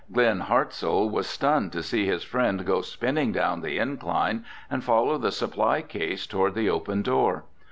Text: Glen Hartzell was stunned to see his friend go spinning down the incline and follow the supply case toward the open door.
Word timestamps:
Glen 0.11 0.39
Hartzell 0.39 1.11
was 1.11 1.27
stunned 1.27 1.71
to 1.73 1.83
see 1.83 2.07
his 2.07 2.23
friend 2.23 2.65
go 2.65 2.81
spinning 2.81 3.31
down 3.31 3.61
the 3.61 3.77
incline 3.77 4.43
and 4.67 4.83
follow 4.83 5.19
the 5.19 5.31
supply 5.31 5.83
case 5.83 6.25
toward 6.25 6.55
the 6.55 6.71
open 6.71 7.03
door. 7.03 7.43